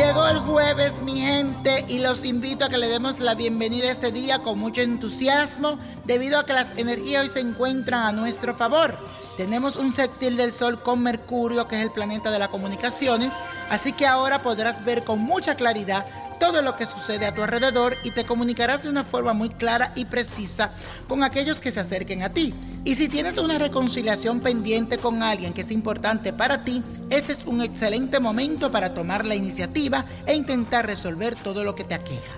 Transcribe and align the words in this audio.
Llegó 0.00 0.26
el 0.26 0.38
jueves, 0.38 1.02
mi 1.02 1.20
gente, 1.20 1.84
y 1.86 1.98
los 1.98 2.24
invito 2.24 2.64
a 2.64 2.70
que 2.70 2.78
le 2.78 2.88
demos 2.88 3.20
la 3.20 3.34
bienvenida 3.34 3.88
a 3.88 3.92
este 3.92 4.10
día 4.10 4.38
con 4.38 4.58
mucho 4.58 4.80
entusiasmo, 4.80 5.78
debido 6.06 6.38
a 6.38 6.46
que 6.46 6.54
las 6.54 6.70
energías 6.78 7.24
hoy 7.24 7.28
se 7.28 7.40
encuentran 7.40 8.04
a 8.04 8.10
nuestro 8.10 8.54
favor. 8.54 8.94
Tenemos 9.36 9.76
un 9.76 9.94
sextil 9.94 10.38
del 10.38 10.54
Sol 10.54 10.82
con 10.82 11.02
Mercurio, 11.02 11.68
que 11.68 11.76
es 11.76 11.82
el 11.82 11.90
planeta 11.90 12.30
de 12.30 12.38
las 12.38 12.48
comunicaciones, 12.48 13.30
así 13.70 13.92
que 13.92 14.06
ahora 14.06 14.42
podrás 14.42 14.84
ver 14.84 15.04
con 15.04 15.20
mucha 15.20 15.54
claridad 15.54 16.06
todo 16.40 16.62
lo 16.62 16.74
que 16.74 16.86
sucede 16.86 17.26
a 17.26 17.34
tu 17.34 17.42
alrededor 17.42 17.96
y 18.02 18.10
te 18.10 18.24
comunicarás 18.24 18.82
de 18.82 18.88
una 18.88 19.04
forma 19.04 19.32
muy 19.32 19.50
clara 19.50 19.92
y 19.94 20.06
precisa 20.06 20.72
con 21.06 21.22
aquellos 21.22 21.60
que 21.60 21.70
se 21.70 21.80
acerquen 21.80 22.22
a 22.22 22.30
ti. 22.30 22.54
Y 22.84 22.94
si 22.94 23.08
tienes 23.08 23.36
una 23.36 23.58
reconciliación 23.58 24.40
pendiente 24.40 24.98
con 24.98 25.22
alguien 25.22 25.52
que 25.52 25.60
es 25.60 25.70
importante 25.70 26.32
para 26.32 26.64
ti, 26.64 26.82
este 27.10 27.34
es 27.34 27.38
un 27.44 27.60
excelente 27.60 28.18
momento 28.20 28.72
para 28.72 28.94
tomar 28.94 29.26
la 29.26 29.34
iniciativa 29.34 30.06
e 30.26 30.34
intentar 30.34 30.86
resolver 30.86 31.36
todo 31.36 31.62
lo 31.62 31.74
que 31.74 31.84
te 31.84 31.94
aqueja. 31.94 32.32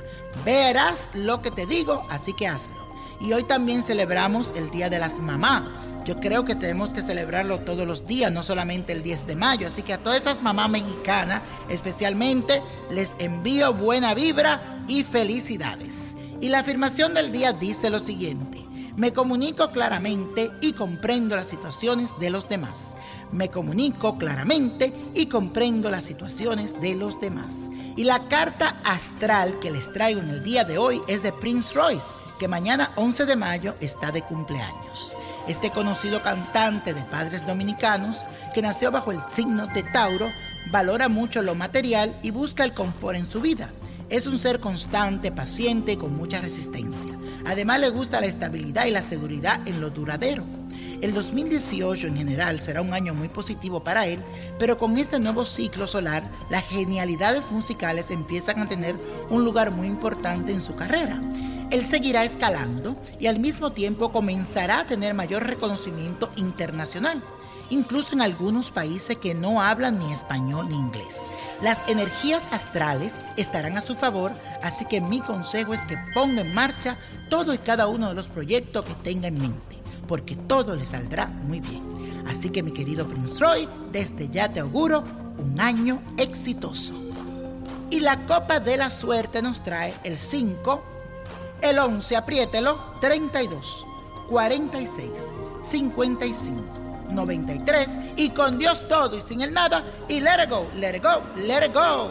Verás 0.45 1.09
lo 1.15 1.41
que 1.41 1.53
te 1.53 1.65
digo, 1.67 2.03
así 2.11 2.33
que 2.35 2.49
hazlo. 2.49 2.83
Y 3.21 3.33
hoy 3.33 3.45
también 3.45 3.85
celebramos 3.85 4.51
el 4.57 4.71
Día 4.71 4.91
de 4.91 4.99
las 4.99 5.21
Mamás. 5.21 5.63
Yo 6.05 6.17
creo 6.17 6.45
que 6.45 6.57
tenemos 6.57 6.93
que 6.93 7.03
celebrarlo 7.03 7.61
todos 7.61 7.87
los 7.87 8.05
días, 8.05 8.33
no 8.33 8.43
solamente 8.43 8.93
el 8.93 9.03
10 9.03 9.27
de 9.27 9.37
mayo. 9.37 9.69
Así 9.69 9.83
que 9.83 9.93
a 9.93 9.99
todas 9.99 10.21
esas 10.21 10.43
mamás 10.43 10.69
mexicanas, 10.69 11.43
especialmente, 11.69 12.61
les 12.91 13.13
envío 13.19 13.73
buena 13.73 14.13
vibra 14.15 14.83
y 14.89 15.05
felicidades. 15.05 16.15
Y 16.41 16.49
la 16.49 16.61
afirmación 16.61 17.15
del 17.15 17.31
día 17.31 17.53
dice 17.53 17.89
lo 17.89 18.01
siguiente. 18.01 18.59
Me 18.97 19.13
comunico 19.13 19.71
claramente 19.71 20.51
y 20.61 20.73
comprendo 20.73 21.37
las 21.37 21.47
situaciones 21.47 22.11
de 22.19 22.31
los 22.31 22.49
demás. 22.49 22.81
Me 23.31 23.49
comunico 23.49 24.19
claramente 24.19 24.93
y 25.15 25.27
comprendo 25.27 25.89
las 25.89 26.05
situaciones 26.05 26.79
de 26.81 26.97
los 26.97 27.21
demás. 27.21 27.55
Y 27.97 28.05
la 28.05 28.27
carta 28.27 28.81
astral 28.85 29.59
que 29.61 29.71
les 29.71 29.91
traigo 29.93 30.21
en 30.21 30.31
el 30.31 30.43
día 30.43 30.65
de 30.65 30.79
hoy 30.79 31.01
es 31.07 31.23
de 31.23 31.33
Prince 31.33 31.73
Royce, 31.73 32.07
que 32.39 32.49
mañana 32.49 32.91
11 32.97 33.25
de 33.25 33.37
mayo 33.37 33.77
está 33.81 34.11
de 34.11 34.23
cumpleaños. 34.23 35.17
Este 35.49 35.71
conocido 35.71 36.23
cantante 36.23 36.95
de 36.95 37.03
padres 37.03 37.45
dominicanos, 37.47 38.23
que 38.55 38.63
nació 38.63 38.93
bajo 38.93 39.11
el 39.11 39.19
signo 39.33 39.67
de 39.67 39.83
Tauro, 39.83 40.31
valora 40.71 41.09
mucho 41.09 41.43
lo 41.43 41.55
material 41.55 42.17
y 42.23 42.31
busca 42.31 42.63
el 42.65 42.75
confort 42.75 43.17
en 43.17 43.29
su 43.29 43.41
vida. 43.41 43.71
Es 44.09 44.27
un 44.27 44.39
ser 44.39 44.61
constante, 44.61 45.33
paciente 45.33 45.97
con 45.97 46.17
mucha 46.17 46.41
resistencia. 46.41 47.19
Además 47.45 47.81
le 47.81 47.91
gusta 47.91 48.21
la 48.21 48.27
estabilidad 48.27 48.87
y 48.87 48.91
la 48.93 49.03
seguridad 49.03 49.67
en 49.67 49.81
lo 49.81 49.91
duradero. 49.91 50.45
El 51.01 51.13
2018 51.13 52.07
en 52.07 52.17
general 52.17 52.61
será 52.61 52.81
un 52.81 52.95
año 52.95 53.13
muy 53.13 53.29
positivo 53.29 53.83
para 53.83 54.07
él, 54.07 54.21
pero 54.59 54.79
con 54.79 54.97
este 54.97 55.19
nuevo 55.19 55.45
ciclo 55.45 55.89
solar, 55.89 56.23
las 56.51 56.65
genialidades 56.65 57.51
musicales 57.51 58.11
empiezan 58.11 58.61
a 58.61 58.69
tener 58.69 58.95
un 59.29 59.45
lugar 59.45 59.73
muy 59.73 59.89
importante 59.89 60.53
en 60.53 60.61
su 60.61 60.77
carrera. 60.77 61.21
Él 61.73 61.87
seguirá 61.87 62.23
escalando 62.23 62.93
y 63.19 63.29
al 63.29 63.39
mismo 63.39 63.73
tiempo 63.73 64.13
comenzará 64.13 64.81
a 64.81 64.87
tener 64.87 65.15
mayor 65.15 65.47
reconocimiento 65.47 66.31
internacional, 66.37 67.23
incluso 67.71 68.13
en 68.13 68.21
algunos 68.21 68.71
países 68.71 69.17
que 69.17 69.35
no 69.35 69.63
hablan 69.63 69.99
ni 69.99 70.13
español 70.13 70.69
ni 70.69 70.77
inglés. 70.77 71.17
Las 71.63 71.81
energías 71.89 72.43
astrales 72.51 73.15
estarán 73.39 73.79
a 73.79 73.81
su 73.81 73.95
favor, 73.95 74.33
así 74.63 74.85
que 74.85 75.01
mi 75.01 75.21
consejo 75.21 75.73
es 75.73 75.81
que 75.87 75.97
ponga 76.13 76.43
en 76.43 76.53
marcha 76.53 76.99
todo 77.31 77.55
y 77.55 77.59
cada 77.59 77.87
uno 77.87 78.11
de 78.11 78.15
los 78.17 78.29
proyectos 78.29 78.85
que 78.85 78.95
tenga 78.97 79.29
en 79.29 79.41
mente, 79.41 79.79
porque 80.07 80.37
todo 80.37 80.77
le 80.77 80.85
saldrá 80.85 81.27
muy 81.27 81.61
bien. 81.61 82.23
Así 82.29 82.51
que 82.51 82.63
mi 82.63 82.73
querido 82.73 83.09
Prince 83.09 83.41
Roy, 83.41 83.67
desde 83.91 84.29
ya 84.29 84.53
te 84.53 84.61
auguro 84.61 85.05
un 85.39 85.59
año 85.59 86.03
exitoso. 86.19 86.93
Y 87.89 88.01
la 88.01 88.27
copa 88.27 88.61
de 88.61 88.77
la 88.77 88.91
suerte 88.91 89.41
nos 89.41 89.63
trae 89.63 89.95
el 90.05 90.19
5, 90.19 90.92
el 91.63 91.79
11, 91.79 92.17
apriételo, 92.17 92.77
32, 93.01 93.87
46, 94.29 95.11
55, 95.63 96.63
93 97.11 97.89
y 98.17 98.31
con 98.31 98.59
Dios 98.59 98.89
todo 98.89 99.17
y 99.17 99.23
sin 99.23 99.43
el 99.43 99.53
nada 99.53 99.85
y 100.09 100.19
let 100.21 100.43
it 100.45 100.51
go, 100.51 100.67
let 100.75 100.97
it 100.97 101.03
go, 101.03 101.23
let 101.47 101.67
it 101.67 101.73
go. 101.73 102.11